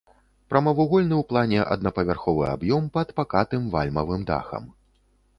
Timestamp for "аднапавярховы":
1.75-2.47